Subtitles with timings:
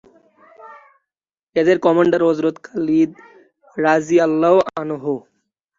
[1.55, 3.11] এদের কমান্ডার হযরত খালিদ
[3.77, 5.13] রাযিয়াল্লাহু আনহু।